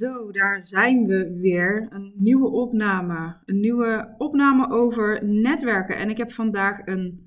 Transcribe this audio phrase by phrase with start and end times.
[0.00, 1.86] Zo, daar zijn we weer.
[1.90, 3.36] Een nieuwe opname.
[3.44, 5.96] Een nieuwe opname over netwerken.
[5.96, 7.20] En ik heb vandaag een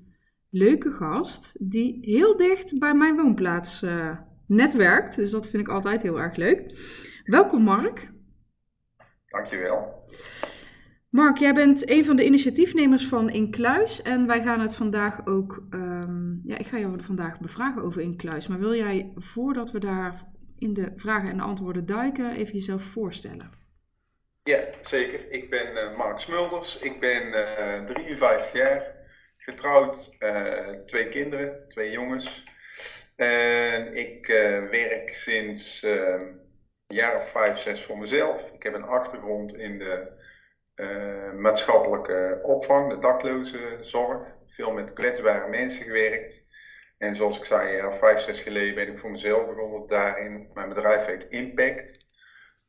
[0.50, 5.16] leuke gast die heel dicht bij mijn woonplaats uh, netwerkt.
[5.16, 6.78] Dus dat vind ik altijd heel erg leuk.
[7.24, 8.12] Welkom Mark.
[9.26, 10.08] Dankjewel.
[11.10, 14.02] Mark, jij bent een van de initiatiefnemers van Inkluis.
[14.02, 15.66] En wij gaan het vandaag ook.
[15.70, 18.48] Um, ja, ik ga jou vandaag bevragen over Inkluis.
[18.48, 23.50] Maar wil jij, voordat we daar in de vragen en antwoorden duiken, even jezelf voorstellen.
[24.44, 25.30] Ja, zeker.
[25.30, 26.78] Ik ben uh, Mark Smulders.
[26.78, 28.94] Ik ben uh, eh, 53 jaar,
[29.36, 32.44] getrouwd, uh, twee kinderen, twee jongens.
[33.16, 34.26] En ik
[34.70, 36.40] werk sinds een
[36.88, 38.52] jaar of vijf, zes voor mezelf.
[38.52, 40.12] Ik heb een achtergrond in de
[41.36, 44.34] maatschappelijke opvang, de daklozenzorg.
[44.46, 46.53] Veel met kwetsbare mensen gewerkt.
[46.98, 50.50] En zoals ik zei, ja, vijf, zes geleden ben ik voor mezelf begonnen daarin.
[50.54, 52.12] Mijn bedrijf heet Impact.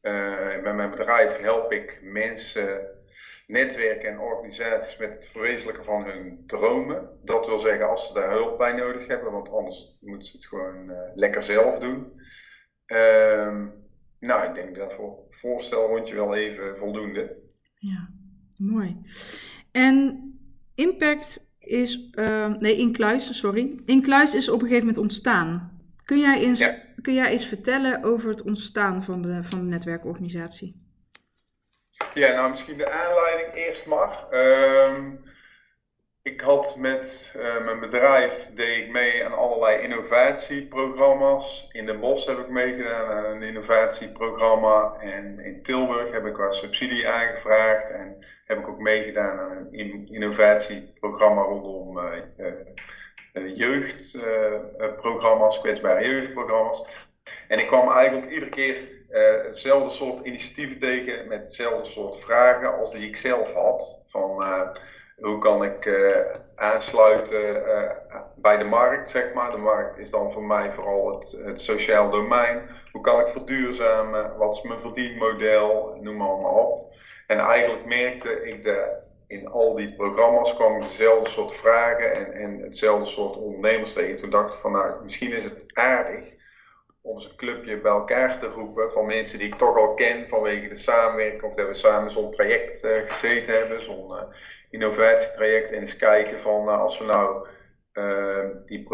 [0.02, 2.88] Uh, met mijn bedrijf help ik mensen,
[3.48, 7.20] netwerken en organisaties met het verwezenlijken van hun dromen.
[7.24, 10.46] Dat wil zeggen als ze daar hulp bij nodig hebben, want anders moeten ze het
[10.46, 12.22] gewoon uh, lekker zelf doen.
[12.88, 13.66] Uh,
[14.20, 17.38] nou, ik denk dat voor voorstel rondje wel even voldoende.
[17.80, 18.10] Ja,
[18.58, 19.02] mooi.
[19.72, 20.24] En
[20.76, 23.80] Impact is, uh, nee, Inkluis, sorry.
[23.86, 25.80] Inkluis is op een gegeven moment ontstaan.
[26.06, 26.70] Kun jij eens,
[27.02, 30.84] kun jij eens vertellen over het ontstaan van de, van de netwerkorganisatie?
[32.14, 34.26] Ja, nou misschien de aanleiding eerst maar.
[34.32, 35.04] Uh,
[36.26, 41.70] ik had met uh, mijn bedrijf, deed ik mee aan allerlei innovatieprogramma's.
[41.72, 44.96] In Den Bosch heb ik meegedaan aan een innovatieprogramma.
[45.00, 47.92] En in Tilburg heb ik wat subsidie aangevraagd.
[47.92, 52.14] En heb ik ook meegedaan aan een innovatieprogramma rondom uh,
[53.34, 57.08] uh, jeugdprogramma's, kwetsbare jeugdprogramma's.
[57.48, 58.94] En ik kwam eigenlijk iedere keer
[59.44, 64.02] hetzelfde soort initiatieven tegen met hetzelfde soort vragen als die ik zelf had.
[64.06, 64.44] Van
[65.16, 66.18] hoe kan ik uh,
[66.56, 67.92] aansluiten uh,
[68.36, 69.52] bij de markt, zeg maar.
[69.52, 72.70] De markt is dan voor mij vooral het, sociaal domein.
[72.92, 74.38] Hoe kan ik verduurzamen?
[74.38, 75.98] Wat is mijn verdienmodel?
[76.02, 76.96] Noem maar allemaal op.
[77.28, 82.58] En eigenlijk merkte ik de, in al die programma's kwam dezelfde soort vragen en, en
[82.58, 84.16] hetzelfde soort ondernemers tegen.
[84.16, 86.34] Toen dacht ik van nou, misschien is het aardig
[87.06, 90.76] een clubje bij elkaar te roepen van mensen die ik toch al ken vanwege de
[90.76, 94.22] samenwerking of dat we samen zo'n traject uh, gezeten hebben, zo'n uh,
[94.70, 97.48] innovatietraject en eens kijken van nou, als we nou
[97.94, 98.88] uh, die,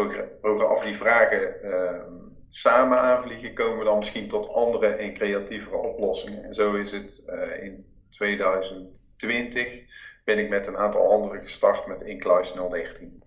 [0.82, 2.12] die vragen ehm,
[2.48, 6.44] samen aanvliegen, komen we dan misschien tot andere en creatievere oplossingen.
[6.44, 7.24] En zo is het
[7.60, 9.84] in 2020
[10.24, 13.22] ben ik met een aantal anderen gestart met Inkluis 013.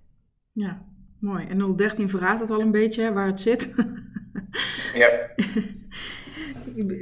[0.51, 0.85] Ja,
[1.19, 1.47] mooi.
[1.47, 3.73] En 013 verraadt het al een beetje waar het zit.
[4.93, 5.29] Ja.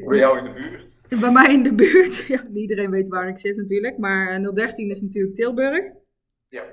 [0.05, 1.19] Bij jou in de buurt?
[1.19, 2.15] Bij mij in de buurt.
[2.15, 3.97] Ja, iedereen weet waar ik zit natuurlijk.
[3.97, 5.91] Maar 013 is natuurlijk Tilburg.
[6.47, 6.63] Ja.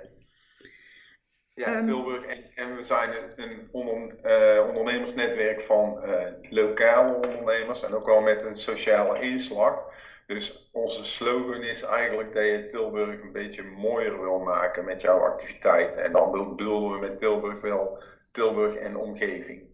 [1.54, 2.25] Ja, um, Tilburg.
[2.25, 7.82] En, en, we zijn een onder, uh, ondernemersnetwerk van uh, lokale ondernemers.
[7.84, 9.84] En ook al met een sociale inslag.
[10.27, 15.19] Dus onze slogan is eigenlijk dat je Tilburg een beetje mooier wil maken met jouw
[15.19, 16.04] activiteiten.
[16.04, 17.98] En dan bedoelen we met Tilburg wel
[18.31, 19.70] Tilburg en omgeving.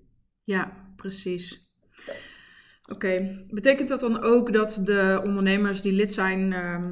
[0.47, 1.75] Ja, precies.
[2.89, 6.85] Oké, betekent dat dan ook dat de ondernemers die lid zijn, uh,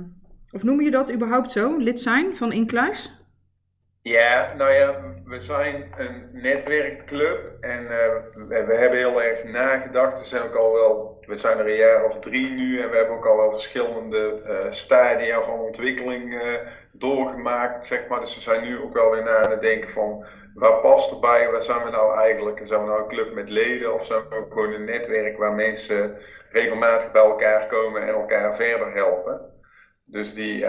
[0.51, 3.23] of noem je dat überhaupt zo, lid zijn van Inkluis?
[4.03, 7.89] Ja, nou ja, we zijn een netwerkclub en uh,
[8.49, 10.19] we, hebben heel erg nagedacht.
[10.19, 12.97] We zijn ook al wel, we zijn er een jaar of drie nu en we
[12.97, 16.41] hebben ook al wel verschillende uh, stadia van ontwikkeling uh,
[16.99, 18.21] doorgemaakt, zeg maar.
[18.21, 20.25] Dus we zijn nu ook wel weer na aan het denken van
[20.55, 22.60] waar past erbij, waar zijn we nou eigenlijk?
[22.66, 25.55] Zijn we nou een club met leden of zijn we ook gewoon een netwerk waar
[25.55, 26.16] mensen
[26.53, 29.41] regelmatig bij elkaar komen en elkaar verder helpen?
[30.05, 30.67] Dus die,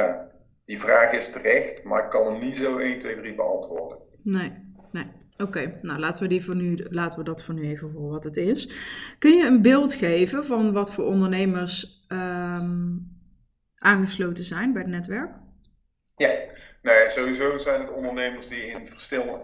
[0.63, 3.97] die vraag is terecht, maar ik kan hem niet zo 1, 2, 3 beantwoorden.
[4.23, 4.51] Nee,
[4.91, 5.23] nee.
[5.37, 8.23] Oké, nou laten we, die voor nu, laten we dat voor nu even voor wat
[8.23, 8.69] het is.
[9.19, 13.13] Kun je een beeld geven van wat voor ondernemers um,
[13.75, 15.31] aangesloten zijn bij het netwerk?
[16.17, 16.31] Ja,
[16.81, 18.87] nou sowieso zijn het ondernemers die in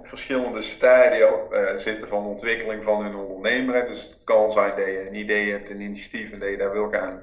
[0.03, 3.85] verschillende stadia uh, zitten van ontwikkeling van hun ondernemer.
[3.85, 6.71] Dus het kan zijn dat je een idee hebt, een initiatief en dat je daar
[6.71, 7.21] wil gaan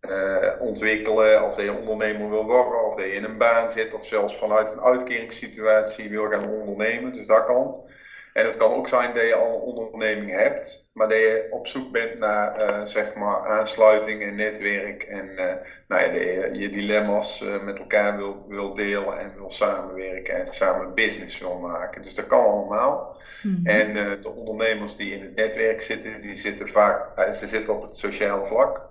[0.00, 3.94] uh, ontwikkelen, of dat je ondernemer wil worden, of dat je in een baan zit,
[3.94, 7.12] of zelfs vanuit een uitkeringssituatie wil gaan ondernemen.
[7.12, 7.84] Dus dat kan.
[8.32, 11.66] En het kan ook zijn dat je al een onderneming hebt, maar dat je op
[11.66, 15.52] zoek bent naar uh, zeg maar aansluiting en netwerk en uh,
[15.88, 20.34] nou ja, dat je je dilemma's uh, met elkaar wil, wil delen en wil samenwerken
[20.34, 22.02] en samen business wil maken.
[22.02, 23.16] Dus dat kan allemaal.
[23.42, 23.66] Mm-hmm.
[23.66, 27.96] En de ondernemers die in het netwerk zitten, die zitten vaak, ze zitten op het
[27.96, 28.87] sociale vlak.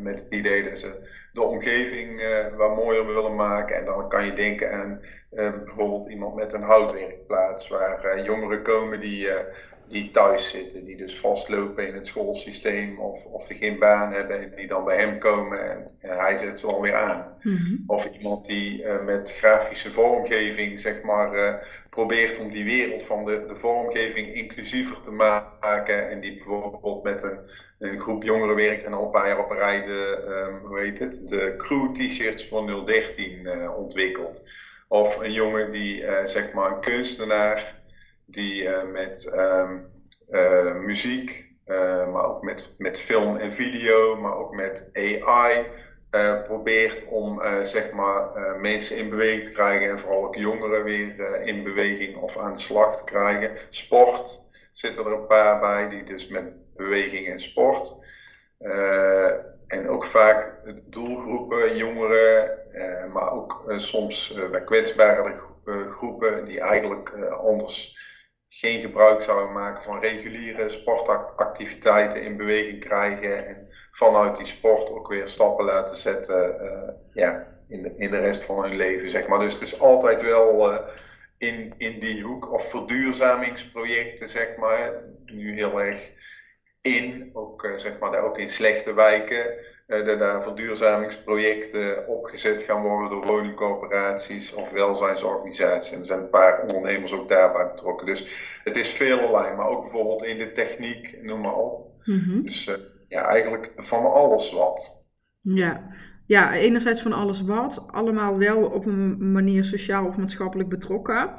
[0.00, 2.22] Met het idee dat ze de omgeving
[2.56, 3.76] wat mooier willen maken.
[3.76, 5.00] En dan kan je denken aan
[5.30, 9.28] bijvoorbeeld iemand met een houtwerkplaats, waar jongeren komen die
[9.92, 14.40] die thuis zitten, die dus vastlopen in het schoolsysteem of, of die geen baan hebben
[14.40, 17.36] en die dan bij hem komen en, hij zet ze dan weer aan.
[17.42, 17.76] Mhm.
[17.86, 21.54] Of iemand die uh, met grafische vormgeving, zeg maar, uh,
[21.88, 27.22] probeert om die wereld van de, de vormgeving inclusiever te maken en die bijvoorbeeld met
[27.22, 27.38] een,
[27.78, 30.80] een groep jongeren werkt en al een paar jaar op een rij de, um, hoe
[30.80, 34.48] heet het, de crew t-shirts van 013 uh, ontwikkelt.
[34.88, 37.81] Of een jongen die, zeg maar, een kunstenaar
[38.32, 39.86] die uh, met um,
[40.30, 45.66] uh, muziek, uh, maar ook met, met film en video, maar ook met AI
[46.44, 48.30] probeert om zeg maar,
[48.60, 52.58] mensen in beweging te krijgen en vooral ook jongeren weer in beweging of aan de
[52.58, 53.56] slag te krijgen.
[53.70, 56.44] Sport zitten er een paar bij die dus met
[56.76, 57.96] beweging en sport.
[59.66, 62.58] en ook vaak doelgroepen, jongeren,
[63.12, 65.34] maar ook soms bij kwetsbare
[65.86, 68.01] groepen die eigenlijk anders
[68.54, 75.08] geen gebruik zouden maken van reguliere sportactiviteiten in beweging krijgen en vanuit die sport ook
[75.08, 79.10] weer stappen laten zetten uh, ja, in, de, in de rest van hun leven.
[79.10, 79.38] Zeg maar.
[79.38, 80.78] Dus het is altijd wel uh,
[81.38, 86.12] in, in die hoek of verduurzamingsprojecten, zeg maar, nu heel erg
[86.80, 89.54] in, ook, uh, zeg maar, ook in slechte wijken,
[90.00, 95.92] dat daar verduurzamingsprojecten opgezet gaan worden door woningcorporaties of welzijnsorganisaties.
[95.92, 98.06] En er zijn een paar ondernemers ook daarbij betrokken.
[98.06, 101.90] Dus het is veelal, maar ook bijvoorbeeld in de techniek, noem maar op.
[102.04, 102.42] Mhm.
[102.42, 102.74] Dus uh,
[103.08, 105.08] ja, eigenlijk van alles wat.
[105.40, 105.82] Ja.
[106.26, 111.30] ja, enerzijds van alles wat, allemaal wel op een manier sociaal of maatschappelijk betrokken.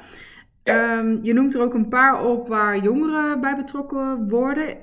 [0.63, 0.97] Ja.
[0.97, 4.77] Um, je noemt er ook een paar op waar jongeren bij betrokken worden.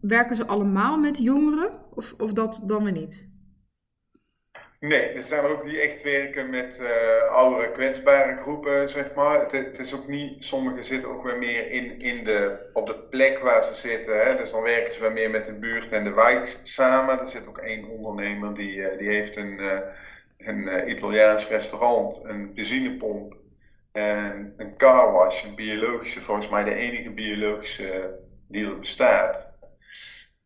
[0.00, 3.28] Werken ze allemaal met jongeren of, of dat dan weer niet?
[4.80, 9.40] Nee, er zijn ook die echt werken met uh, oudere kwetsbare groepen, zeg maar.
[9.40, 13.38] Het, is ook niet, sommigen zitten ook weer meer in, in de, op de plek
[13.38, 14.24] waar ze zitten.
[14.24, 14.36] Hè?
[14.36, 17.20] Dus dan werken ze weer meer met de buurt en de wijk samen.
[17.20, 19.78] Er zit ook één ondernemer die, uh, die heeft een, uh,
[20.38, 23.36] een Italiaans restaurant, een benzinepomp
[23.92, 29.55] en een carwash, een biologische, volgens mij de enige biologische die er bestaat.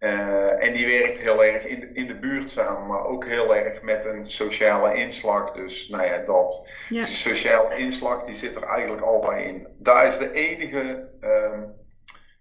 [0.01, 3.57] Uh, en die werkt heel erg in de, in de buurt samen, maar ook heel
[3.57, 5.53] erg met een sociale inslag.
[5.53, 6.71] Dus nou ja, dat.
[6.89, 7.03] Ja.
[7.03, 9.69] Sociale inslag die zit er eigenlijk altijd in.
[9.79, 11.73] Daar is de enige um,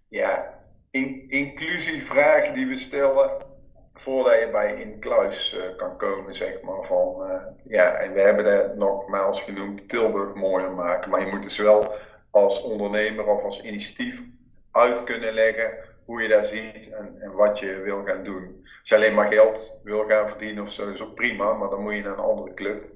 [0.08, 0.58] ja,
[0.90, 3.46] in, inclusievraag die we stellen
[3.94, 6.82] voordat je bij Incluis uh, kan komen, zeg maar.
[6.82, 11.10] Van, uh, ja, en we hebben dat nogmaals genoemd, Tilburg mooier maken.
[11.10, 11.92] Maar je moet dus wel
[12.30, 14.22] als ondernemer of als initiatief
[14.70, 18.58] uit kunnen leggen hoe je daar ziet en, en wat je wil gaan doen.
[18.62, 21.82] Als je alleen maar geld wil gaan verdienen of zo, is ook prima, maar dan
[21.82, 22.88] moet je naar een andere club.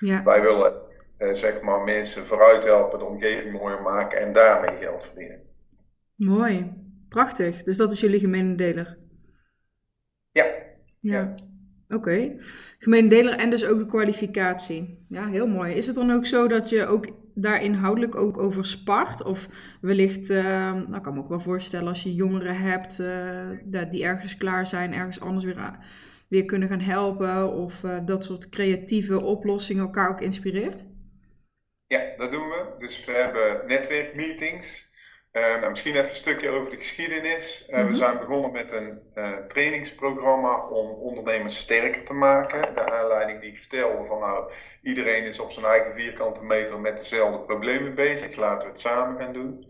[0.00, 0.22] Ja.
[0.22, 0.74] Wij willen
[1.16, 5.42] eh, zeg maar mensen vooruit helpen, de omgeving mooier maken en daarmee geld verdienen.
[6.14, 6.72] Mooi,
[7.08, 7.62] prachtig.
[7.62, 8.98] Dus dat is jullie gemene deler?
[10.30, 10.44] Ja.
[10.44, 10.54] Ja.
[11.00, 11.34] ja.
[11.88, 11.96] Oké.
[11.96, 12.36] Okay.
[12.78, 15.04] Gemene deler en dus ook de kwalificatie.
[15.08, 15.74] Ja, heel mooi.
[15.74, 19.22] Is het dan ook zo dat je ook daar inhoudelijk ook over spart?
[19.22, 19.48] Of
[19.80, 24.36] wellicht, uh, nou kan me ook wel voorstellen als je jongeren hebt uh, die ergens
[24.36, 25.78] klaar zijn, ergens anders weer,
[26.28, 27.52] weer kunnen gaan helpen.
[27.52, 30.86] Of dat soort creatieve oplossingen elkaar ook inspireert?
[31.86, 32.74] Ja, dat doen we.
[32.78, 34.91] Dus we hebben netwerkmeetings.
[35.32, 37.66] Uh, nou, misschien even een stukje over de geschiedenis.
[37.68, 37.92] Uh, We mhm.
[37.92, 42.74] zijn begonnen met een uh, trainingsprogramma om ondernemers sterker te maken.
[42.74, 46.98] De aanleiding die ik vertelde van nou, iedereen is op zijn eigen vierkante meter met
[46.98, 48.36] dezelfde problemen bezig.
[48.36, 49.66] Laten we het samen gaan doen.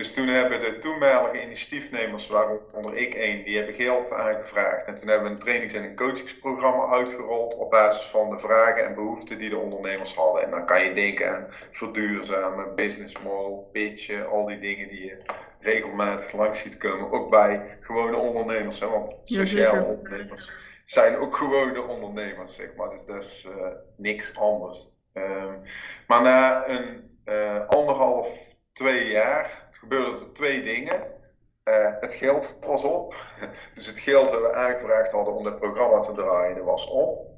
[0.00, 4.86] Dus toen hebben de toenmalige initiatiefnemers, waaronder ik één, die hebben geld aangevraagd.
[4.86, 8.84] En toen hebben we een trainings- en een coachingsprogramma uitgerold op basis van de vragen
[8.84, 10.42] en behoeften die de ondernemers hadden.
[10.42, 15.16] En dan kan je denken aan verduurzamen, business model, pitchen, al die dingen die je
[15.60, 17.12] regelmatig langs ziet komen.
[17.12, 20.52] Ook bij gewone ondernemers, hè, want sociale ondernemers
[20.84, 22.88] zijn ook gewone ondernemers, zeg maar.
[22.88, 23.66] Dus dat is uh,
[23.96, 24.98] niks anders.
[25.14, 25.60] Um,
[26.06, 31.06] maar na een uh, anderhalf twee jaar gebeurden er twee dingen.
[31.64, 33.14] Uh, het geld was op.
[33.74, 37.28] Dus het geld dat we aangevraagd hadden om het programma te draaien, was op.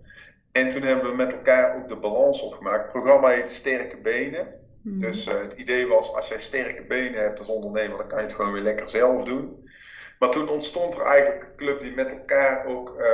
[0.52, 2.82] En toen hebben we met elkaar ook de balans opgemaakt.
[2.82, 4.60] Het programma heet Sterke Benen.
[4.82, 5.00] Mhm.
[5.00, 8.24] Dus uh, het idee was, als jij sterke benen hebt als ondernemer, dan kan je
[8.24, 9.64] het gewoon weer lekker zelf doen.
[10.18, 13.04] Maar toen ontstond er eigenlijk een club die met elkaar ook, uh,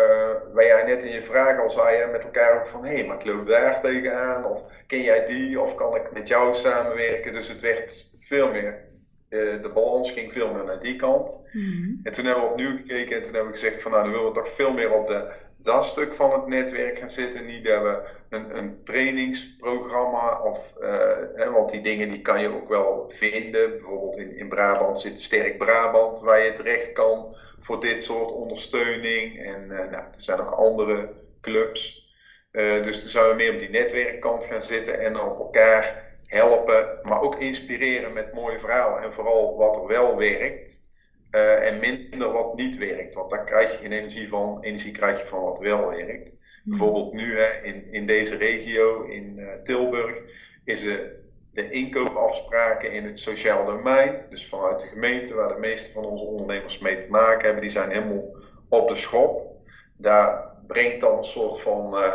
[0.52, 3.16] waar jij net in je vraag al zei, met elkaar ook van hé, hey, maar
[3.16, 7.32] ik loop daar tegenaan, of ken jij die, of kan ik met jou samenwerken?
[7.32, 8.84] Dus het werd veel meer,
[9.28, 11.50] uh, de balans ging veel meer naar die kant.
[11.52, 11.94] Mhm.
[12.02, 14.28] En toen hebben we opnieuw gekeken en toen hebben we gezegd van nou, dan willen
[14.28, 17.46] we toch veel meer op de dat stuk van het netwerk gaan zitten.
[17.46, 22.68] Niet dat we een, een trainingsprogramma of, uh, want die dingen die kan je ook
[22.68, 23.70] wel vinden.
[23.70, 29.44] Bijvoorbeeld in, in Brabant zit Sterk Brabant, waar je terecht kan voor dit soort ondersteuning.
[29.44, 32.06] En uh, nou, er zijn nog andere clubs.
[32.52, 37.20] Dus dan zouden we meer op die netwerkkant gaan zitten en op elkaar helpen, maar
[37.20, 39.02] ook inspireren met mooie verhalen.
[39.02, 40.86] En vooral wat er wel werkt.
[41.30, 43.14] Uh, en minder wat niet werkt.
[43.14, 44.62] Want daar krijg je geen energie van.
[44.62, 46.30] Energie krijg je van wat wel werkt.
[46.30, 46.38] Hmm.
[46.64, 50.22] Bijvoorbeeld nu hè, in, in deze regio, in uh, Tilburg,
[50.64, 51.16] is er
[51.52, 54.24] de inkoopafspraken in het sociaal domein.
[54.30, 57.70] Dus vanuit de gemeente, waar de meeste van onze ondernemers mee te maken hebben, die
[57.70, 58.36] zijn helemaal
[58.68, 59.56] op de schop.
[59.96, 62.12] Daar brengt dan een soort van uh,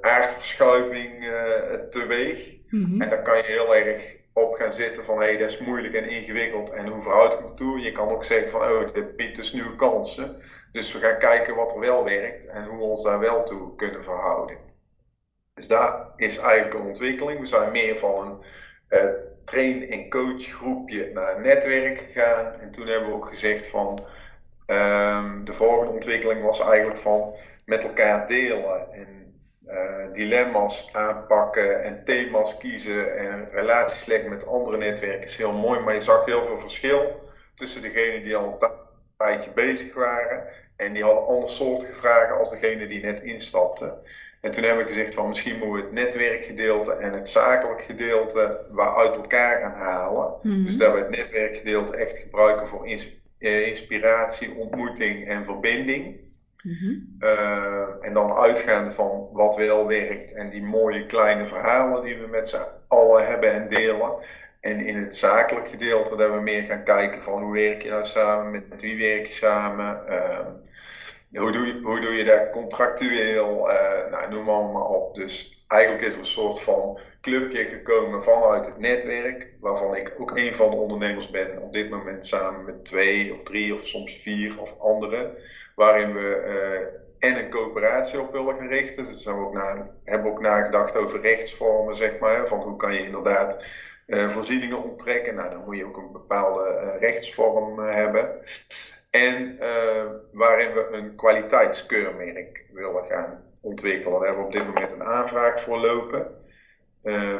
[0.00, 1.30] aardverschuiving
[1.90, 2.54] teweeg.
[2.68, 5.58] Mm En daar kan je heel erg op gaan zitten van hé, hey, dat is
[5.58, 7.80] moeilijk en ingewikkeld en hoe verhoud ik me toe.
[7.80, 10.36] Je kan ook zeggen van oh, dit biedt dus nieuwe kansen.
[10.72, 13.74] Dus we gaan kijken wat er wel werkt en hoe we ons daar wel toe
[13.74, 14.58] kunnen verhouden.
[15.54, 17.40] Dus daar is eigenlijk een ontwikkeling.
[17.40, 18.38] We zijn meer van een
[18.98, 19.10] uh,
[19.44, 22.52] train- en coachgroepje naar een netwerk gegaan.
[22.52, 24.00] En toen hebben we ook gezegd van
[24.66, 28.92] um, de volgende ontwikkeling was eigenlijk van met elkaar delen.
[28.92, 29.15] En
[29.66, 35.80] uh, dilemma's aanpakken en thema's kiezen en relaties leggen met andere netwerken is heel mooi.
[35.80, 37.20] Maar je zag heel veel verschil
[37.54, 38.68] tussen degenen die al een
[39.16, 40.44] tijdje bezig waren
[40.76, 43.98] en die hadden ander soort vragen als degene die net instapte.
[44.40, 48.60] En toen hebben we gezegd van misschien moeten we het netwerkgedeelte en het zakelijk gedeelte
[48.70, 50.34] waar uit elkaar gaan halen.
[50.42, 50.64] Mhm.
[50.64, 52.86] Dus dat we het netwerkgedeelte echt gebruiken voor
[53.38, 56.25] eh, inspiratie, ontmoeting en verbinding.
[56.66, 56.98] Mhm.
[57.18, 62.26] Eh, en dan uitgaande van wat wel werkt en die mooie kleine verhalen die we
[62.26, 64.12] met z'n allen hebben en delen.
[64.60, 68.04] En in het zakelijk gedeelte dat we meer gaan kijken van hoe werk je nou
[68.04, 70.50] samen, met, wie werk je samen, ehm,
[71.36, 75.14] hoe, doe je, hoe doe je dat contractueel, uh, nou, noem maar, op.
[75.14, 80.36] Dus eigenlijk is er een soort van clubje gekomen vanuit het netwerk, waarvan ik ook
[80.36, 84.22] een van de ondernemers ben op dit moment samen met twee of drie of soms
[84.22, 85.38] vier of anderen
[85.74, 89.04] waarin we uh, en een coöperatie op willen gaan richten.
[89.04, 89.58] Dus we ook
[90.04, 92.48] hebben ook nagedacht over rechtsvormen, zeg maar.
[92.48, 93.64] Van hoe kan je inderdaad
[94.06, 95.34] uh, voorzieningen onttrekken.
[95.34, 98.38] Nou, dan moet je ook een bepaalde rechtsvorm hebben.
[99.16, 99.58] En
[100.32, 104.18] waarin we een kwaliteitskeurmerk willen gaan ontwikkelen.
[104.18, 106.26] Daar hebben we op dit moment een aanvraag voor lopen.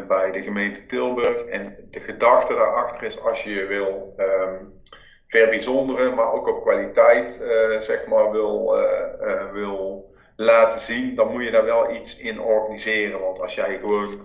[0.08, 1.42] bij de gemeente Tilburg.
[1.42, 4.80] En de gedachte daarachter is als je je wil um,
[5.26, 8.76] bijzondere, maar ook op kwaliteit uh, zeg maar, wil,
[9.52, 13.20] wil laten zien, dan moet je daar wel iets in organiseren.
[13.20, 14.20] Want als jij gewoon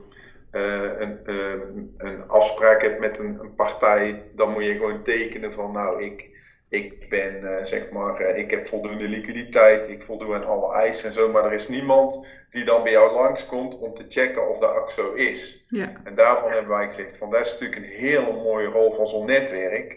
[0.51, 6.03] een, een afspraak hebt met een, een, partij, dan moet je gewoon tekenen van nou,
[6.03, 6.30] ik,
[6.71, 11.31] ik ben zeg maar, ik heb voldoende liquiditeit, ik voldoe aan alle eisen en zo,
[11.31, 14.89] maar er is niemand die dan bij jou langskomt om te checken of dat ook
[14.89, 15.65] zo is.
[15.67, 15.93] Ja.
[16.03, 19.25] En daarvan hebben wij gezegd van dat is natuurlijk een hele mooie rol van zo'n
[19.25, 19.93] netwerk.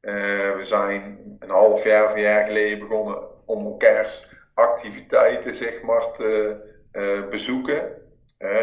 [0.00, 0.12] Uh,
[0.56, 6.12] we zijn een half jaar of een jaar geleden begonnen om elkaars activiteiten zeg maar,
[6.12, 6.58] te
[7.30, 7.98] bezoeken.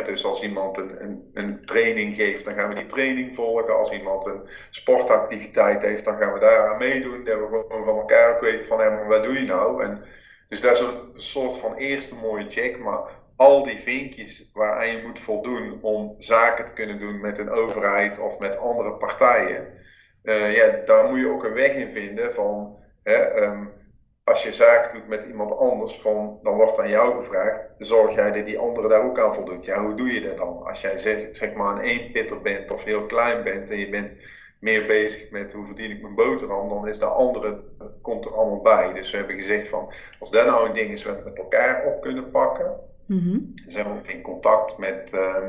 [0.03, 3.77] Dus als iemand een, een, een, training geeft, dan gaan we die training volgen.
[3.77, 7.23] Als iemand een sportactiviteit heeft, dan gaan we daaraan meedoen.
[7.23, 9.83] Dat we gewoon van elkaar ook weten van, hey, wat doe je nou?
[9.83, 10.03] En,
[10.49, 12.79] dus dat is een soort van eerste mooie check.
[12.79, 12.99] Maar
[13.35, 18.19] al die vinkjes waaraan je moet voldoen om zaken te kunnen doen met een overheid
[18.19, 19.75] of met andere partijen
[20.27, 23.71] uh, ja, daar moet je ook een weg in vinden van, hè, um,
[24.27, 28.31] als je zaken doet met iemand anders, van, dan wordt aan jou gevraagd, zorg jij
[28.31, 29.65] dat die andere daar ook aan voldoet.
[29.65, 30.63] Ja, hoe doe je dat dan?
[30.65, 34.17] Als jij zeg, zeg maar een eenpitter bent of heel klein bent en je bent
[34.59, 37.59] meer bezig met hoe verdien ik mijn boterham, dan is de andere,
[38.01, 38.93] komt er allemaal bij.
[38.93, 41.85] Dus we hebben gezegd van, als dat nou een ding is wat we met elkaar
[41.85, 43.51] op kunnen pakken, mm -hmm.
[43.53, 45.11] zijn we ook in contact met...
[45.13, 45.47] Uh,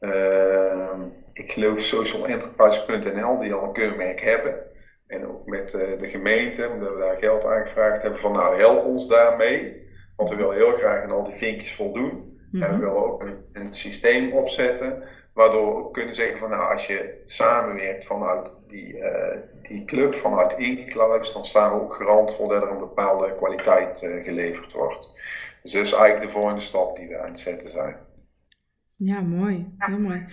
[0.00, 1.00] uh,
[1.32, 4.66] ik geloof socialenterprise.nl, die al een keurmerk hebben.
[5.06, 8.84] En ook met uh, de gemeente, omdat we daar geld aangevraagd hebben, van nou help
[8.84, 9.84] ons daarmee.
[10.16, 12.34] Want we willen heel graag aan al die vinkjes voldoen.
[12.52, 12.78] En we mhm.
[12.78, 17.22] willen ook een, een, systeem opzetten, waardoor we ook kunnen zeggen van nou als je
[17.24, 22.62] samenwerkt vanuit die, uh, die club, vanuit Inkluis, dan staan we ook garant voor dat
[22.62, 25.14] er een bepaalde kwaliteit uh, geleverd wordt.
[25.62, 27.96] Dus dat is eigenlijk de volgende stap die we aan het zetten zijn.
[28.96, 29.74] Ja, mooi.
[29.78, 30.24] Heel mooi.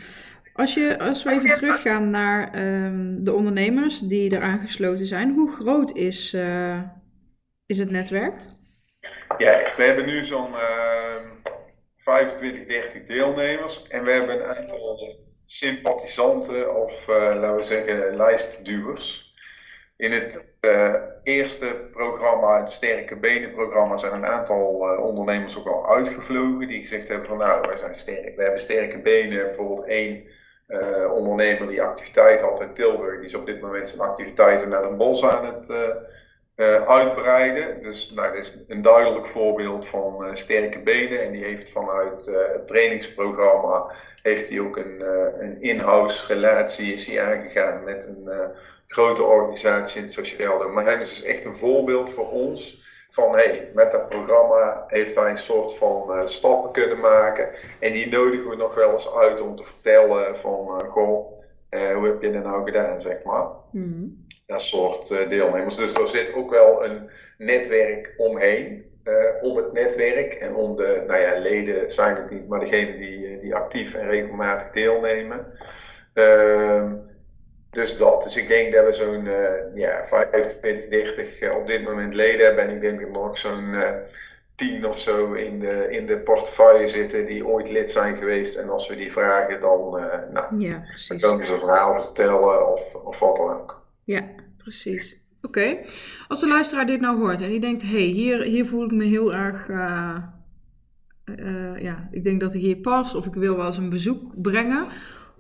[0.53, 5.51] Als, je, als we even teruggaan naar um, de ondernemers die er aangesloten zijn, hoe
[5.51, 6.81] groot is, uh,
[7.65, 8.33] is het netwerk?
[9.38, 11.15] Ja, we hebben nu zo'n uh,
[11.95, 19.31] 25, 30 deelnemers en we hebben een aantal sympathisanten of uh, laten we zeggen lijstduwers.
[19.98, 20.45] In het
[21.24, 24.67] eerste programma, het Sterke Benen programma, zijn een aantal
[25.00, 26.67] ondernemers ook al uitgevlogen.
[26.67, 29.45] Die gezegd hebben van nou, wij zijn sterk, we hebben sterke benen.
[29.45, 30.24] Bijvoorbeeld één
[31.13, 34.98] ondernemer die activiteit had in Tilburg, die is op dit moment zijn activiteiten naar een
[34.98, 35.70] bos aan het
[36.55, 37.79] uh, uitbreiden.
[37.82, 41.24] Dus nou, dit is een duidelijk voorbeeld van uh, sterke benen.
[41.24, 43.91] En die heeft vanuit uh, het trainingsprogramma
[44.22, 45.03] heeft hij ook een,
[45.43, 48.51] een in-house relatie aangegaan met een
[48.88, 51.00] grote organisatie in het sociaal domein.
[51.00, 52.83] Dus is echt een voorbeeld voor ons
[53.13, 57.50] van hey, met dat programma heeft hij een soort van stappen kunnen maken.
[57.79, 62.22] En die nodigen we nog wel eens uit om te vertellen van goh, hoe heb
[62.22, 63.48] je dat nou gedaan, zeg maar.
[63.72, 65.75] Mm dat soort deelnemers.
[65.75, 68.91] Dus er zit ook wel een netwerk omheen.
[69.41, 73.27] Om het netwerk en om de, nou ja, leden zijn het niet, maar degenen die,
[73.27, 75.46] eh, die actief en regelmatig deelnemen.
[77.74, 78.24] Uh, dus dat.
[78.24, 82.68] Dus ik denk dat we zo'n uh, ja, 25, 30 op dit moment leden hebben.
[82.68, 83.75] En ik denk dat er nog zo'n
[84.56, 88.58] 10 of zo in de, in de portefeuille zitten die ooit lid zijn geweest.
[88.58, 89.89] En als we die vragen, dan,
[90.34, 93.82] nou, ja, dan komen ze een verhaal vertellen of, of wat dan ook.
[94.03, 94.25] Ja,
[94.58, 95.22] precies.
[95.42, 95.77] Oké.
[96.27, 98.92] Als de luisteraar dit nou hoort en die denkt: hé, hey, hier, hier voel ik
[98.92, 99.68] me heel erg.
[99.68, 100.18] Uh,
[101.25, 104.42] uh, ja, ik denk dat ik hier pas of ik wil wel eens een bezoek
[104.42, 104.86] brengen.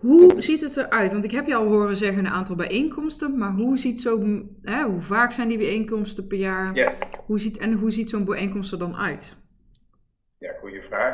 [0.03, 1.11] Hoe ziet het eruit?
[1.11, 5.01] Want ik heb je al horen zeggen een aantal bijeenkomsten, maar hoe ziet zo'n, hoe
[5.01, 6.75] vaak zijn die bijeenkomsten per jaar?
[6.75, 6.93] Ja.
[7.25, 9.35] Hoe ziet, en hoe ziet zo'n bijeenkomst er dan uit?
[10.37, 11.13] Ja, goede vraag.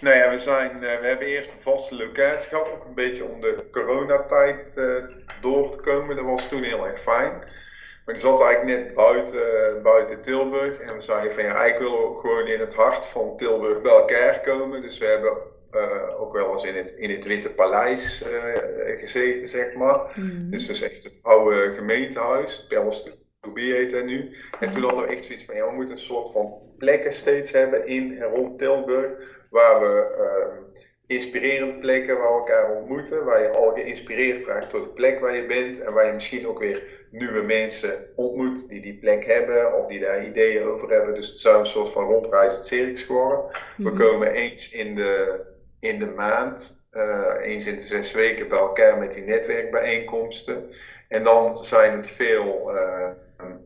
[0.00, 3.24] Nou ja, we, zijn, uh, we hebben eerst een vaste locatie gehad, ook een beetje
[3.24, 5.04] om de coronatijd uh,
[5.40, 6.16] door te komen.
[6.16, 7.32] Dat was toen heel erg fijn.
[8.04, 10.78] Maar die zat eigenlijk net buiten, buiten Tilburg.
[10.78, 13.92] En we zeiden van ja, eigenlijk willen we gewoon in het hart van Tilburg bij
[13.92, 14.82] elkaar komen.
[14.82, 15.32] Dus we hebben
[15.76, 18.24] uh, ook wel eens in het, in het Witte Paleis
[18.84, 20.12] gezeten, zeg maar.
[20.14, 20.50] Mm.
[20.50, 24.30] Dus dat is echt het oude gemeentehuis, Palace to Be heet dat nu.
[24.60, 27.52] En toen hadden we echt zoiets van ja, we moeten een soort van plekken steeds
[27.52, 33.42] hebben in en rond Tilburg, waar we uh, inspirerende plekken waar we elkaar ontmoeten, waar
[33.42, 36.58] je al geïnspireerd raakt door de plek waar je bent en waar je misschien ook
[36.58, 41.14] weer nieuwe mensen ontmoet die die plek hebben of die daar ideeën over hebben.
[41.14, 43.44] Dus het zou een soort van rondreizend circus worden.
[43.76, 43.94] We mhm.
[43.94, 45.40] komen eens in de,
[45.88, 46.86] in de maand,
[47.42, 50.70] eens in de zes weken bij elkaar met die netwerkbijeenkomsten.
[51.08, 52.74] En dan zijn het veel.
[52.74, 53.08] Uh,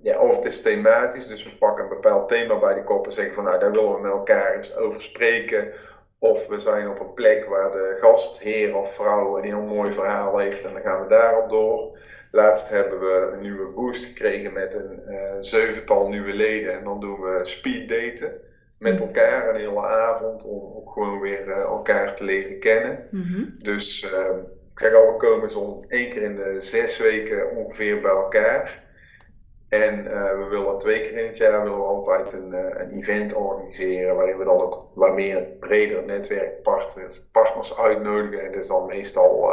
[0.02, 3.12] ja, of het is thematisch, dus we pakken een bepaald thema bij de kop en
[3.12, 5.72] zeggen van nou daar willen we met elkaar eens over spreken.
[6.18, 10.38] Of we zijn op een plek waar de gastheer of vrouw een heel mooi verhaal
[10.38, 11.98] heeft en dan gaan we daarop door.
[12.30, 17.00] Laatst hebben we een nieuwe boost gekregen met een uh, zevental nieuwe leden en dan
[17.00, 18.40] doen we speed daten
[18.80, 19.02] met mhm.
[19.02, 23.06] elkaar een hele avond om ook gewoon weer uh, elkaar te leren kennen.
[23.10, 23.44] Mhm.
[23.58, 24.36] Dus uh,
[24.70, 28.88] ik zeg al, we komen zo'n één keer in de zes weken ongeveer bij elkaar.
[29.68, 32.90] En uh, we willen twee keer in het jaar willen we altijd een, uh, een
[32.90, 38.40] event organiseren waarin we dan ook wat meer breder netwerkpartners partners uitnodigen.
[38.40, 39.52] En dat is dan meestal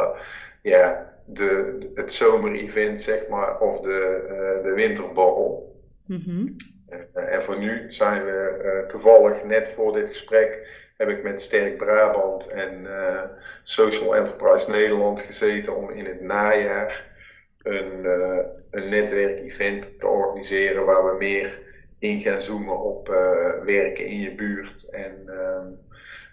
[0.62, 5.76] ja, de, het zomer-event, zeg maar, of de, de winterborrel.
[6.06, 6.56] Mm
[7.14, 12.50] en voor nu zijn we toevallig net voor dit gesprek heb ik met Sterk Brabant
[12.50, 12.86] en
[13.62, 17.06] Social Enterprise Nederland gezeten om in het najaar
[17.62, 18.04] een,
[18.70, 21.60] een netwerkevent te organiseren waar we meer
[21.98, 23.08] in gaan zoomen op
[23.64, 25.22] werken in je buurt en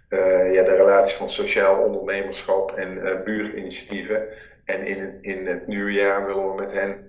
[0.09, 4.27] uh, ja, de relatie van sociaal ondernemerschap en buurtinitiatieven.
[4.65, 7.04] En in, in het nieuwe jaar willen we met hen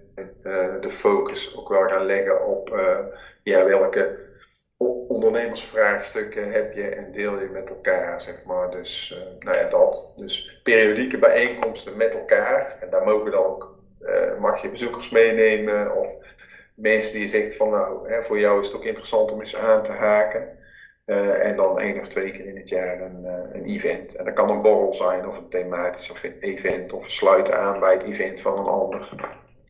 [0.80, 2.68] de focus ook wel gaan leggen op
[3.42, 4.24] ja, welke
[5.08, 8.70] ondernemersvraagstukken heb je en deel je met elkaar, zeg maar.
[8.70, 10.12] Dus, nou ja, dat.
[10.16, 12.76] Dus periodieke bijeenkomsten met elkaar.
[12.80, 13.74] En daar mogen dan ook
[14.38, 16.16] mag je bezoekers meenemen of
[16.74, 19.56] mensen die je zegt van nou, hè, voor jou is het ook interessant om eens
[19.56, 20.58] aan te haken.
[21.40, 24.16] En dan één of twee keer in het jaar een, een event.
[24.16, 28.04] En dat kan een borrel zijn of een thematisch event of sluiten aan bij het
[28.04, 29.08] event van een ander.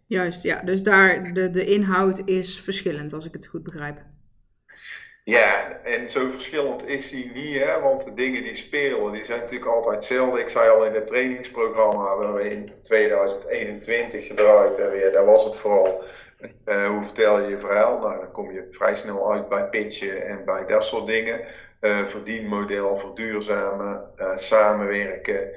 [0.06, 0.62] Juist, ja.
[0.62, 3.98] Dus daar de, de inhoud is verschillend als ik het goed begrijp.
[5.24, 7.80] Ja, en zo verschillend is die niet, hè?
[7.80, 10.40] want de dingen die spelen, die zijn natuurlijk altijd hetzelfde.
[10.40, 15.44] Ik zei al in het trainingsprogramma waar we in 2021 gedraaid hebben, ja, daar was
[15.44, 16.04] het vooral
[16.64, 17.98] uh, hoe vertel je je verhaal?
[17.98, 21.40] Nou, dan kom je vrij snel uit bij pitchen en bij dat soort dingen.
[21.80, 25.50] Uh, verdienmodel, verduurzamen, uh, samenwerken,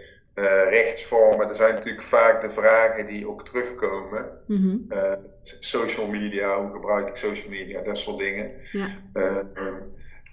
[0.70, 1.48] rechtsvormen.
[1.48, 4.44] Er zijn natuurlijk vaak de vragen die ook terugkomen.
[4.48, 4.88] Mm
[5.60, 8.52] social media, hoe gebruik ik social media, dat soort dingen.
[8.72, 8.88] Ja.
[9.14, 9.76] Uh,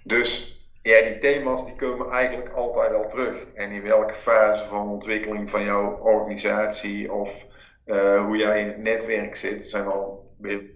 [0.03, 3.47] dus ja, die thema's die komen eigenlijk altijd wel terug.
[3.53, 7.45] En in welke fase van ontwikkeling van jouw organisatie of
[8.25, 10.31] hoe jij in het netwerk zit, zijn al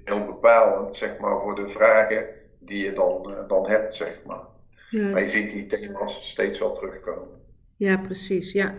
[0.06, 2.28] heel bepalend, zeg maar, voor de vragen
[2.60, 4.46] die je dan, dan hebt, zeg maar.
[4.92, 7.41] Maar je ziet die thema's steeds wel terugkomen.
[7.82, 8.52] Ja, precies.
[8.52, 8.76] Ja.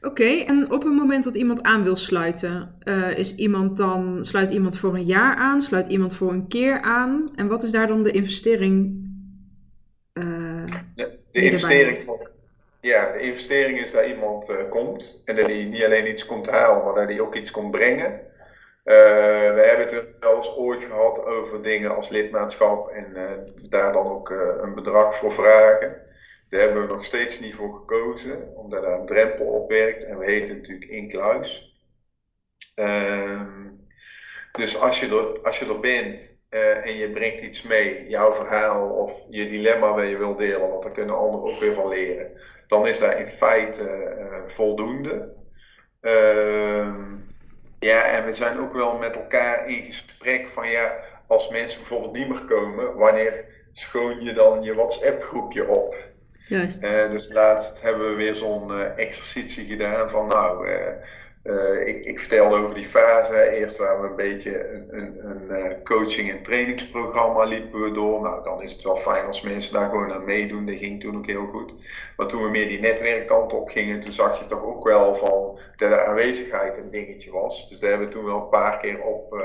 [0.00, 4.50] Oké, en op het moment dat iemand aan wil sluiten, uh, is iemand dan, sluit
[4.50, 7.32] iemand voor een jaar aan, sluit iemand voor een keer aan?
[7.34, 9.06] En wat is daar dan de investering?
[10.14, 12.28] Uh, de, de investering van,
[12.80, 16.50] ja, de investering is dat iemand uh, komt en dat hij niet alleen iets komt
[16.50, 18.20] halen, maar dat hij ook iets komt brengen.
[18.84, 23.12] we hebben het wel eens ooit gehad over dingen als lidmaatschap en
[23.68, 26.10] daar dan ook een bedrag voor vragen.
[26.52, 30.04] Daar hebben we nog steeds niet voor gekozen, omdat daar een drempel op werkt.
[30.04, 31.76] En we heten natuurlijk Inkluis.
[32.74, 33.70] Ehm,
[34.52, 38.32] dus als je er, als je er bent uh, en je brengt iets mee, jouw
[38.32, 41.88] verhaal of je dilemma waar je wil delen, want daar kunnen anderen ook weer van
[41.88, 42.32] leren,
[42.66, 45.34] dan is dat in feite uh, voldoende.
[46.00, 46.94] Uh,
[47.78, 52.12] ja, en we zijn ook wel met elkaar in gesprek van ja, als mensen bijvoorbeeld
[52.12, 56.11] niet meer komen, wanneer schoon je dan je WhatsApp groepje op?
[56.50, 60.68] Uh, dus laatst hebben we weer zo'n uh, exercitie gedaan van nou,
[61.42, 63.50] uh, ik, ik, vertelde over die fase.
[63.50, 68.20] Eerst waren we een beetje een, een, een coaching- en trainingsprogramma liepen we door.
[68.20, 70.66] Nou, dan is het wel fijn als mensen daar gewoon aan meedoen.
[70.66, 71.74] Dat ging toen ook heel goed.
[72.16, 75.58] Maar toen we meer die netwerkkant op gingen, toen zag je toch ook wel van
[75.76, 77.68] dat de aanwezigheid een dingetje was.
[77.68, 79.42] Dus daar hebben we toen wel een paar keer op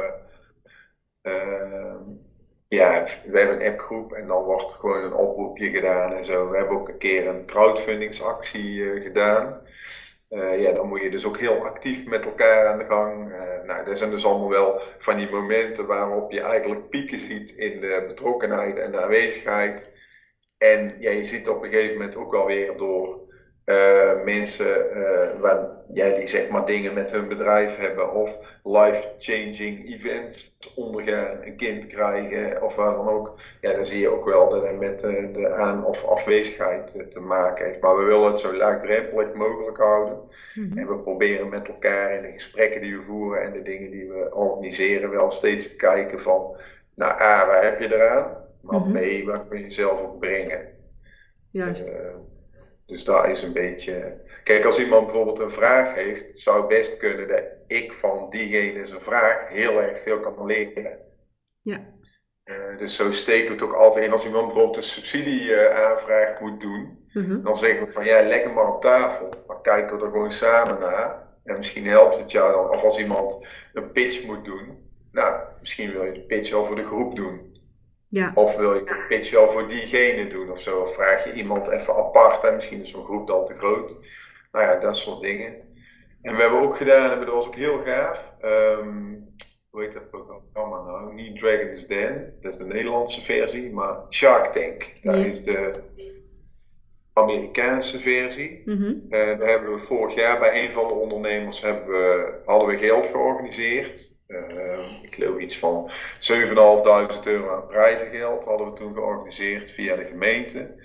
[2.67, 6.49] ja, we hebben een appgroep en dan wordt gewoon een oproepje gedaan en zo.
[6.49, 9.62] We hebben ook een keer een crowdfundingsactie uh, gedaan.
[10.30, 13.32] Uh, ja, dan moet je dus ook heel actief met elkaar aan de gang.
[13.32, 17.51] Uh, nou, dat zijn dus allemaal wel van die momenten waarop je eigenlijk pieken ziet
[17.51, 19.95] in de betrokkenheid en de aanwezigheid.
[20.58, 23.27] En ja, je ziet op een gegeven moment ook wel weer door
[23.69, 29.93] uh, mensen uh, waar, ja, die zeg maar dingen met hun bedrijf hebben of life-changing
[29.93, 33.39] events ondergaan, een kind krijgen of waar dan ook.
[33.62, 37.19] Ja, dan zie je ook wel dat het met uh, de aan- of afwezigheid te
[37.19, 37.82] maken heeft.
[37.82, 40.19] Maar we willen het zo laagdrempelig mogelijk houden.
[40.56, 40.77] Mm-hmm.
[40.77, 44.10] En we proberen met elkaar in de gesprekken die we voeren en de dingen die
[44.10, 46.58] we organiseren wel steeds te kijken van,
[46.95, 48.38] nou A, waar heb je eraan?
[48.62, 49.23] Maar mm-hmm.
[49.23, 50.67] B, waar kun je zelf op brengen?
[51.51, 51.91] Juist.
[52.88, 54.21] Dus daar is een beetje.
[54.43, 58.86] Kijk, als iemand bijvoorbeeld een vraag heeft, zou het best kunnen dat ik van diegene
[58.86, 61.00] zijn vraag heel erg veel kan leren.
[61.62, 61.95] Ja.
[62.45, 64.12] Uh, dus zo steken we het ook altijd in.
[64.12, 67.43] Als iemand bijvoorbeeld een subsidieaanvraag moet doen, mm-hmm.
[67.43, 69.30] dan zeggen we van ja, leg hem maar op tafel.
[69.47, 71.28] Dan kijken we er gewoon samen naar.
[71.43, 72.69] En misschien helpt het jou dan.
[72.69, 76.76] Of als iemand een pitch moet doen, nou, misschien wil je de pitch al voor
[76.76, 77.56] de groep doen.
[78.09, 78.31] Ja.
[78.35, 80.79] Of wil je een pitch wel voor diegene doen of zo?
[80.79, 83.95] Of vraag je iemand even apart en misschien is zo'n groep dan te groot.
[84.51, 85.55] Nou ja, dat soort dingen.
[86.21, 88.35] En we hebben ook gedaan, en dat was ook heel gaaf.
[88.41, 89.27] Um,
[89.71, 91.13] hoe heet dat programma nou?
[91.13, 94.93] Niet Dragon's Den, dat is de Nederlandse versie, maar Shark Tank.
[95.01, 95.71] Dat is de
[97.13, 98.61] Amerikaanse versie.
[98.65, 99.03] Mm -hmm.
[99.09, 102.77] uh, daar hebben we vorig jaar bij een van de ondernemers hebben we, hadden we
[102.77, 104.16] geld georganiseerd.
[104.27, 110.05] Uh, ik geloof iets van 7.500 euro aan prijzengeld hadden we toen georganiseerd via de
[110.05, 110.75] gemeente.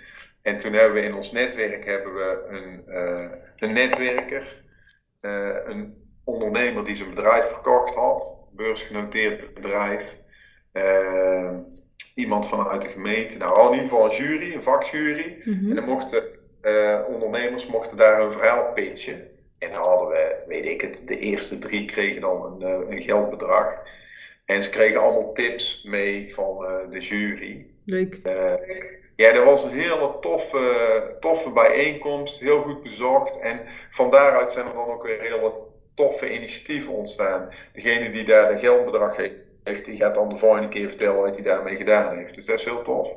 [0.42, 3.26] En toen hebben we in ons netwerk hebben we een, uh,
[3.58, 4.62] een netwerker,
[5.20, 10.20] uh, een ondernemer die zijn bedrijf verkocht had, beursgenoteerd bedrijf,
[12.14, 15.42] iemand vanuit de gemeente, nou in ieder geval een jury, een vakjury.
[15.44, 15.68] Mm -hmm.
[15.68, 16.24] En dan mochten
[17.08, 19.31] ondernemers mochten daar hun verhaal pitchen.
[19.62, 23.02] En dan hadden we, weet ik het, de eerste drie kregen dan een, eh, een
[23.02, 23.82] geldbedrag.
[24.44, 27.66] En ze kregen allemaal tips mee van uh, de jury.
[27.84, 28.20] Leuk.
[28.24, 28.54] Uh,
[29.16, 33.38] ja, dat was een hele toffe, toffe bijeenkomst, heel goed bezocht.
[33.38, 37.48] En van daaruit zijn er dan ook weer hele toffe initiatieven ontstaan.
[37.72, 39.16] Degene die daar de geldbedrag
[39.64, 42.34] heeft, die gaat dan de volgende keer vertellen wat hij daarmee gedaan heeft.
[42.34, 43.16] Dus dat is heel tof.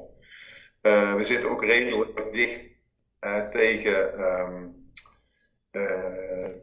[0.81, 2.79] we zitten ook redelijk dicht
[3.49, 4.21] tegen...
[4.21, 4.74] Um, uh,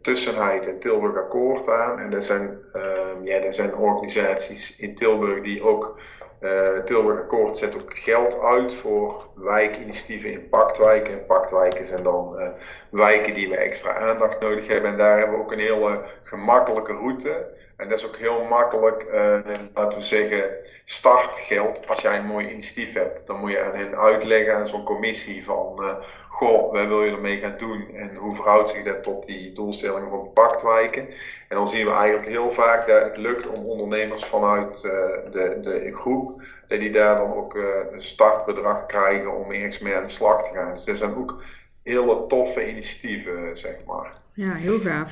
[0.01, 1.99] Tussenheid en Tilburg Akkoord aan.
[1.99, 2.83] En er zijn, uh,
[3.25, 5.99] ja, er zijn organisaties in Tilburg die ook.
[6.41, 11.13] Uh, Tilburg Akkoord zet ook geld uit voor wijkinitiatieven in paktwijken.
[11.13, 12.49] En paktwijken zijn dan eh,
[12.91, 14.91] wijken die we extra aandacht nodig hebben.
[14.91, 17.61] En daar hebben we ook een hele gemakkelijke route.
[17.83, 19.39] En dat is ook heel makkelijk, uh,
[19.75, 21.89] laten we zeggen, startgeld.
[21.89, 25.45] Als jij een mooi initiatief hebt, dan moet je aan hen uitleggen aan zo'n commissie
[25.45, 25.95] van, uh,
[26.29, 30.09] goh, wat wil je ermee gaan doen en hoe verhoudt zich dat tot die doelstellingen
[30.09, 31.09] van paktwijken.
[31.49, 34.93] En dan zien we eigenlijk heel vaak dat het lukt om ondernemers vanuit uh,
[35.33, 40.05] de, de groep, dat die daar dan ook een startbedrag krijgen om ergens mee aan
[40.05, 40.73] de slag te gaan.
[40.73, 41.43] Dus dat zijn ook
[41.83, 44.17] hele toffe initiatieven, zeg maar.
[44.35, 45.11] Ja, heel gaaf.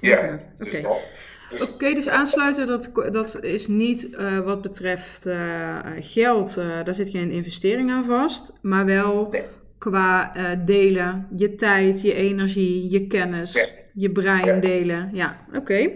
[0.00, 1.10] Ja, dus dat.
[1.50, 1.72] Dus...
[1.72, 7.08] Oké, dus aansluiten, dat, dat is niet uh, wat betreft uh, geld, uh, daar zit
[7.08, 9.42] geen investering aan vast, maar wel nee.
[9.78, 10.32] qua
[10.64, 13.66] delen, je tijd, je energie, je kennis, ja.
[13.94, 14.60] je brein ja.
[14.60, 15.10] delen.
[15.12, 15.90] Ja, oké.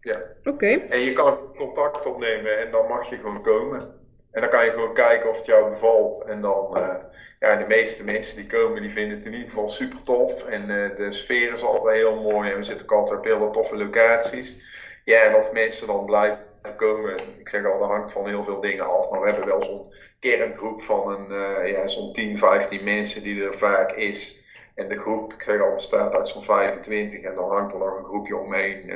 [0.00, 0.22] Ja.
[0.44, 0.66] Oké.
[0.66, 3.97] En je kan contact opnemen en dan mag je gewoon komen.
[4.30, 6.24] En dan kan je gewoon kijken of het jou bevalt.
[6.24, 6.94] En dan, uh,
[7.40, 10.44] ja, de meeste mensen die komen, die vinden het in ieder geval super tof.
[10.44, 12.50] En uh, de sfeer is altijd heel mooi.
[12.50, 14.76] En we zitten ook altijd op hele toffe locaties.
[15.04, 18.60] Ja, en of mensen dan blijven komen, ik zeg al, dat hangt van heel veel
[18.60, 19.10] dingen af.
[19.10, 23.42] Maar we hebben wel zo'n kerngroep van een, uh, ja, zo'n 10, 15 mensen die
[23.42, 24.46] er vaak is.
[24.74, 27.20] En de groep, ik zeg al, bestaat uit zo'n 25.
[27.20, 28.92] En dan hangt er nog een groepje omheen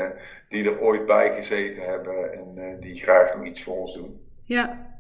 [0.49, 2.33] die er ooit bij gezeten hebben.
[2.33, 4.27] En die graag nog iets voor ons doen.
[4.45, 4.92] Ja,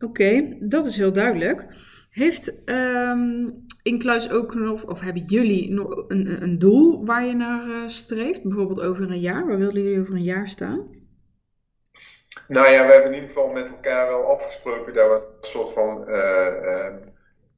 [0.00, 1.64] Oké, dat is heel duidelijk.
[2.10, 7.66] Heeft um, Inkluis ook nog, of hebben jullie nog een, een doel waar je naar
[7.66, 8.42] uh, streeft?
[8.42, 9.46] Bijvoorbeeld over een jaar?
[9.46, 10.98] Waar willen jullie over een jaar staan?
[12.48, 15.72] Nou ja, we hebben in ieder geval met elkaar wel afgesproken dat we een soort
[15.72, 16.94] van uh,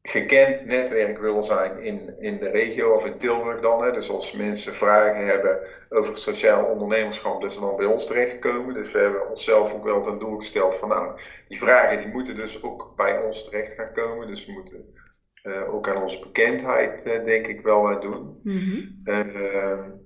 [0.03, 3.83] gekend netwerk willen zijn in, in de regio of in Tilburg dan.
[3.85, 3.93] Hè.
[3.93, 8.75] Dus als mensen vragen hebben over sociaal ondernemerschap, dat ze dan bij ons terechtkomen.
[8.75, 12.35] Dus we hebben onszelf ook wel ten doel gesteld van nou, die vragen die moeten
[12.35, 14.27] dus ook bij ons terecht gaan komen.
[14.27, 14.95] Dus we moeten
[15.43, 18.41] uh, ook aan onze bekendheid uh, denk ik wel aan doen.
[18.43, 20.01] Mm -hmm.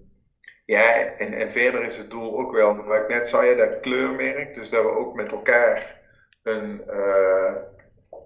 [0.64, 4.54] ja, en, en verder is het doel ook wel, wat ik net zei, dat kleurmerk.
[4.54, 6.00] Dus dat we ook met elkaar
[6.42, 6.82] een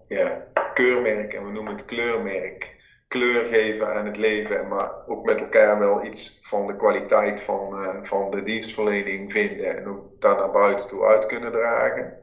[0.09, 0.47] ja,
[0.81, 5.79] keurmerk en we noemen het kleurmerk kleur geven aan het leven, maar ook met elkaar
[5.79, 10.51] wel iets van de kwaliteit van, uh, van de dienstverlening vinden en ook daar naar
[10.51, 12.19] buiten toe uit kunnen dragen.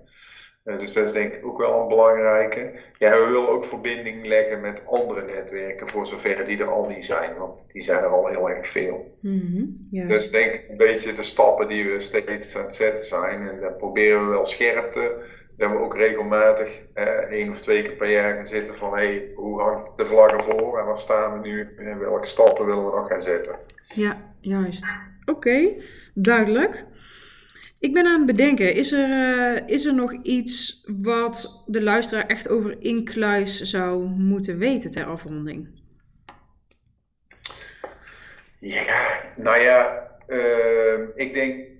[0.64, 2.80] Uh, dus dat is denk ik ook wel een belangrijke.
[2.98, 7.06] Ja, we willen ook verbinding leggen met andere netwerken, voor zover die er al niet
[7.06, 9.06] zijn, want die zijn er al heel erg veel.
[9.22, 10.04] Mm -hmm.
[10.04, 13.60] Dus denk ik een beetje de stappen die we steeds aan het zetten zijn en
[13.60, 15.26] daar proberen we wel scherp te
[15.58, 19.32] dat we ook regelmatig eh, één of twee keer per jaar gaan zitten van hey,
[19.36, 22.96] hoe hangt de vlag ervoor en waar staan we nu en welke stappen willen we
[22.96, 23.60] nog gaan zetten.
[23.94, 24.96] Ja, juist.
[25.26, 25.74] Oké,
[26.14, 26.86] duidelijk.
[27.80, 32.26] Ik ben aan het bedenken, is er, uh, is er nog iets wat de luisteraar
[32.26, 35.68] echt over Inkluis zou moeten weten ter afronding?
[38.60, 38.84] Ja,
[39.36, 41.77] nou ja, uh, ik denk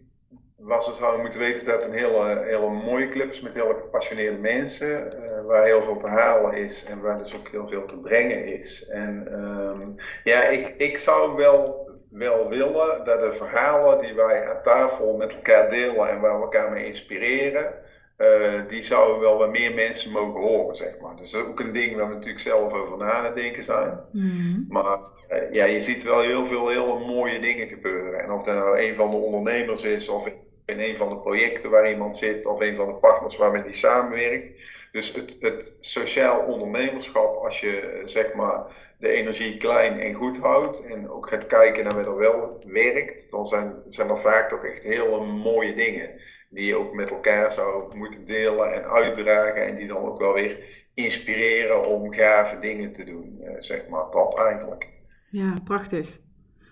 [0.58, 3.54] wat ze zouden moeten weten is dat het een hele, hele mooie club is met
[3.54, 5.14] hele gepassioneerde mensen.
[5.20, 8.46] Uh, waar heel veel te halen is en waar dus ook heel veel te brengen
[8.46, 8.88] is.
[8.88, 14.62] En um, ja, ik, ik zou wel, wel willen dat de verhalen die wij aan
[14.62, 17.74] tafel met elkaar delen en waar we elkaar mee inspireren.
[18.18, 21.16] Uh, die zouden wel wat meer mensen mogen horen, zeg maar.
[21.16, 24.00] Dus dat is ook een ding waar we natuurlijk zelf over na aan denken zijn.
[24.12, 24.66] Mm.
[24.70, 28.20] Maar uh, ja, je ziet wel heel veel hele mooie dingen gebeuren.
[28.20, 30.28] En of dat nou een van de ondernemers is of
[30.68, 33.74] in een van de projecten waar iemand zit of een van de partners waarmee die
[33.74, 34.76] samenwerkt.
[34.92, 38.66] Dus het, het sociaal ondernemerschap, als je zeg maar
[39.00, 43.32] de energie klein en goed houdt en ook gaat kijken naar wat er wel werkt,
[43.32, 47.52] dan zijn, zijn er vaak toch echt hele mooie dingen die je ook met elkaar
[47.52, 52.92] zou moeten delen en uitdragen en die dan ook wel weer inspireren om gave dingen
[52.92, 54.90] te doen, eh, zeg maar dat eigenlijk.
[55.30, 56.20] Ja, prachtig.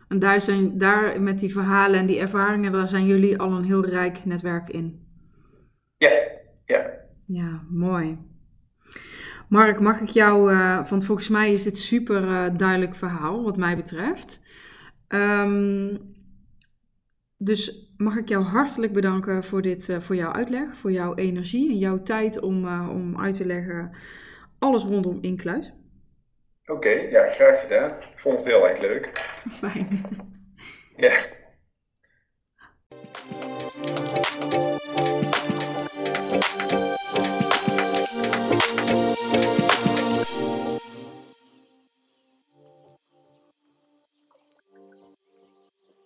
[0.07, 3.63] En daar, zijn, daar met die verhalen en die ervaringen, daar zijn jullie al een
[3.63, 5.07] heel rijk netwerk in.
[5.97, 6.09] Ja,
[6.65, 6.91] ja.
[7.25, 8.17] Ja, mooi.
[9.49, 13.57] Mark, mag ik jou, uh, want volgens mij is dit super uh, duidelijk verhaal wat
[13.57, 14.41] mij betreft.
[15.07, 15.99] Um,
[17.37, 21.69] dus mag ik jou hartelijk bedanken voor, dit, uh, voor jouw uitleg, voor jouw energie
[21.69, 23.91] en jouw tijd om, om uit te leggen
[24.59, 25.73] alles rondom Inkluis.
[26.65, 27.89] Oké, ja, graag gedaan.
[27.89, 29.12] Ik vond het heel erg leuk.
[29.60, 30.06] Fijn.
[30.95, 31.12] Ja.